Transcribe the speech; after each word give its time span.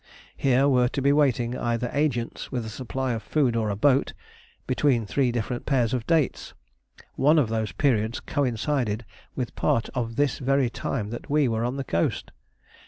Here 0.35 0.67
were 0.67 0.87
to 0.87 0.99
be 1.03 1.13
waiting 1.13 1.55
either 1.55 1.91
agents 1.93 2.51
with 2.51 2.65
a 2.65 2.69
supply 2.69 3.13
of 3.13 3.21
food 3.21 3.55
or 3.55 3.69
a 3.69 3.75
boat, 3.75 4.13
between 4.65 5.05
three 5.05 5.31
different 5.31 5.67
pairs 5.67 5.93
of 5.93 6.07
dates: 6.07 6.55
one 7.13 7.37
of 7.37 7.49
those 7.49 7.71
periods 7.71 8.19
coincided 8.19 9.05
with 9.35 9.53
part 9.53 9.89
of 9.89 10.15
this 10.15 10.39
very 10.39 10.71
time 10.71 11.11
that 11.11 11.29
we 11.29 11.47
were 11.47 11.63
on 11.63 11.77
the 11.77 11.83
coast. 11.83 12.31